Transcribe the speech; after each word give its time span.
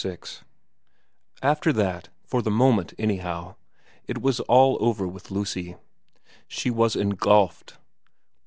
VI 0.03 0.17
AFTER 1.43 1.71
that, 1.73 2.09
for 2.23 2.41
the 2.41 2.49
moment 2.49 2.91
anyhow, 2.97 3.53
it 4.07 4.19
was 4.19 4.39
all 4.39 4.79
over 4.79 5.07
with 5.07 5.29
Lucy. 5.29 5.75
She 6.47 6.71
was 6.71 6.95
engulfed. 6.95 7.77